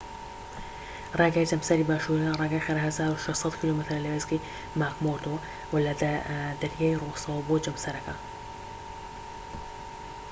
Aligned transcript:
ڕێگای 1.19 1.49
جەمسەری 1.51 1.87
باشوور 1.89 2.19
یان 2.21 2.39
ڕێگای 2.41 2.63
خێرا 2.65 2.81
1600 2.89 3.57
کیلۆمەترە 3.59 4.03
لە 4.03 4.09
وێستگەی 4.13 4.45
ماکمۆردۆ 4.79 5.35
وە 5.71 5.79
لە 5.87 5.93
دەریای 6.61 6.99
ڕۆسەوە 7.01 7.39
بۆ 7.47 7.55
جەمسەرەکە 7.65 8.15